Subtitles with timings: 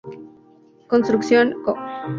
[0.87, 1.75] Construction Co.